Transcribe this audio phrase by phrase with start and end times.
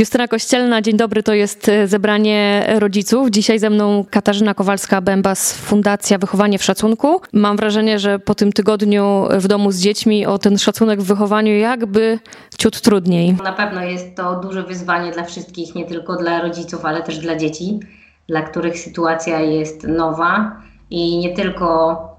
[0.00, 3.30] Justyna Kościelna, dzień dobry, to jest e, zebranie rodziców.
[3.30, 7.20] Dzisiaj ze mną Katarzyna Kowalska-Bębas, Fundacja Wychowanie w Szacunku.
[7.32, 11.54] Mam wrażenie, że po tym tygodniu w domu z dziećmi o ten szacunek w wychowaniu
[11.54, 12.18] jakby
[12.58, 13.32] ciut trudniej.
[13.44, 17.36] Na pewno jest to duże wyzwanie dla wszystkich, nie tylko dla rodziców, ale też dla
[17.36, 17.80] dzieci,
[18.28, 22.09] dla których sytuacja jest nowa i nie tylko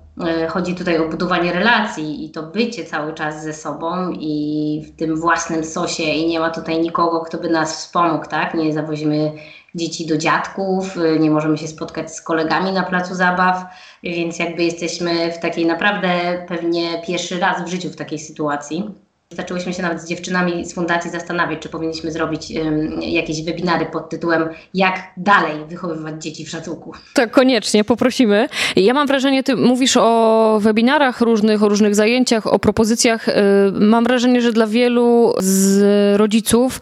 [0.50, 5.20] chodzi tutaj o budowanie relacji i to bycie cały czas ze sobą i w tym
[5.20, 8.54] własnym sosie i nie ma tutaj nikogo, kto by nas wspomógł, tak?
[8.54, 9.32] Nie zawozimy
[9.76, 13.66] dzieci do dziadków, e, nie możemy się spotkać z kolegami na placu zabaw,
[14.04, 16.10] więc jakby jesteśmy w takiej naprawdę
[16.48, 18.96] pewnie pierwszy raz w życiu w takiej sytuacji.
[19.32, 24.10] Zaczęłyśmy się nawet z dziewczynami z fundacji zastanawiać, czy powinniśmy zrobić um, jakieś webinary pod
[24.10, 26.94] tytułem Jak dalej wychowywać dzieci w szacunku.
[27.14, 28.50] Tak, koniecznie, poprosimy.
[28.76, 33.30] Ja mam wrażenie, ty mówisz o webinarach różnych, o różnych zajęciach, o propozycjach.
[33.30, 33.34] Y,
[33.72, 35.82] mam wrażenie, że dla wielu z
[36.20, 36.82] rodziców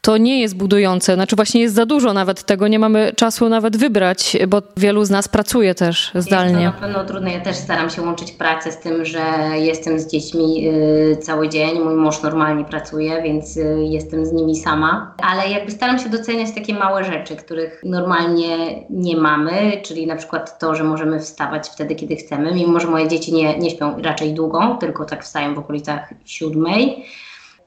[0.00, 1.14] to nie jest budujące.
[1.14, 5.10] Znaczy właśnie jest za dużo nawet tego, nie mamy czasu nawet wybrać, bo wielu z
[5.10, 6.62] nas pracuje też zdalnie.
[6.62, 7.32] Jest to na pewno trudne.
[7.32, 9.20] Ja też staram się łączyć pracę z tym, że
[9.54, 11.80] jestem z dziećmi y, cały dzień.
[11.80, 15.14] Mój mąż normalnie pracuje, więc y, jestem z nimi sama.
[15.22, 20.58] Ale jakby staram się doceniać takie małe rzeczy, których normalnie nie mamy, czyli na przykład
[20.58, 24.34] to, że możemy wstawać wtedy, kiedy chcemy, mimo że moje dzieci nie, nie śpią raczej
[24.34, 27.04] długo, tylko tak wstają w okolicach siódmej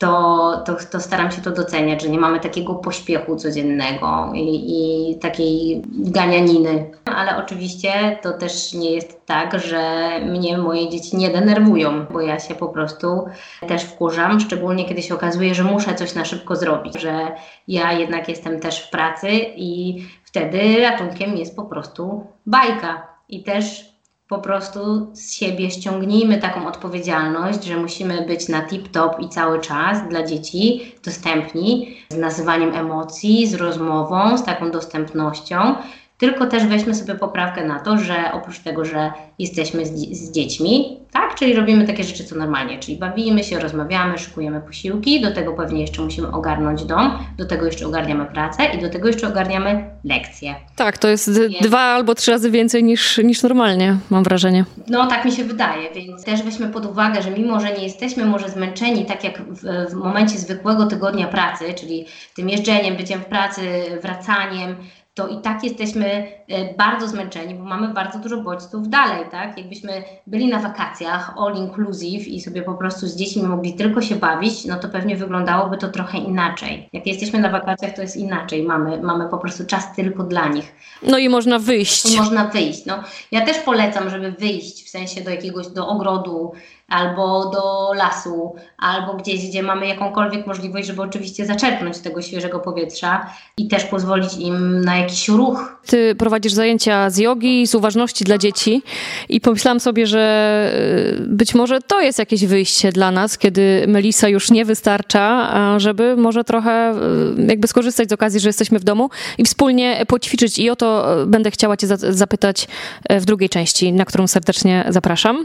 [0.03, 4.71] to, to, to, staram się to doceniać, że nie mamy takiego pośpiechu codziennego i,
[5.11, 6.91] i, takiej ganianiny.
[7.05, 12.39] Ale oczywiście to też nie jest tak, że mnie moje dzieci nie denerwują, bo ja
[12.39, 13.25] się po prostu
[13.67, 17.31] też wkurzam, szczególnie kiedy się okazuje, że muszę coś na szybko zrobić, że
[17.67, 23.07] ja jednak jestem też w pracy i wtedy ratunkiem jest po prostu bajka.
[23.29, 23.92] I też
[24.33, 30.09] po prostu z siebie ściągnijmy taką odpowiedzialność, że musimy być na tip-top i cały czas
[30.09, 35.75] dla dzieci dostępni z nazywaniem emocji, z rozmową, z taką dostępnością.
[36.17, 40.99] Tylko też weźmy sobie poprawkę na to, że oprócz tego, że jesteśmy z, z, dziećmi,
[41.11, 45.53] tak, czyli robimy takie rzeczy co normalnie, czyli bawimy się, rozmawiamy, szykujemy posiłki, do tego
[45.53, 49.89] pewnie jeszcze musimy ogarnąć dom, do tego jeszcze ogarniamy pracę i do tego jeszcze ogarniamy
[50.03, 50.55] lekcje.
[50.75, 54.65] Tak, to jest dwa albo trzy razy więcej niż, niż normalnie, mam wrażenie.
[54.87, 58.25] No tak mi się wydaje, więc też weźmy pod uwagę, że mimo, że nie jesteśmy
[58.25, 62.05] może zmęczeni tak jak w, w momencie zwykłego tygodnia pracy, czyli
[62.35, 63.61] tym jeżdżeniem, byciem w pracy,
[64.01, 64.75] wracaniem,
[65.13, 66.05] to i tak jesteśmy
[66.47, 69.57] e, bardzo zmęczeni, bo mamy bardzo dużo bodźców dalej, tak?
[69.57, 74.15] Jakbyśmy byli na wakacjach all inclusive i sobie po prostu z dziećmi mogli tylko się
[74.15, 76.89] bawić, no to pewnie wyglądałoby to trochę inaczej.
[76.93, 78.63] Jak jesteśmy na wakacjach, to jest inaczej.
[78.63, 80.75] Mamy, mamy po prostu czas tylko dla nich.
[81.03, 82.13] No i można wyjść.
[82.13, 82.85] I można wyjść.
[82.85, 86.53] No, ja też polecam, żeby wyjść w sensie do jakiegoś, do ogrodu,
[86.87, 93.29] albo do lasu, albo gdzieś, gdzie mamy jakąkolwiek możliwość, żeby oczywiście zaczerpnąć tego świeżego powietrza
[93.57, 95.77] i też pozwolić im na jakiś ruch.
[95.85, 98.83] Ty prowadzisz zajęcia z jogi, z uważności dla dzieci
[99.29, 100.73] i pomyślałam sobie, że
[101.19, 106.17] y, być może to jest jakieś wyjście dla nas, kiedy Melisa już nie wystarcza, żeby
[106.17, 106.95] może trochę
[107.39, 110.59] y, jakby skorzystać z okazji, że jesteśmy w domu i wspólnie poćwiczyć.
[110.59, 112.67] I o to y, będę chciała Cię zapytać
[113.09, 115.39] w drugiej części, na którą serdecznie zapraszam.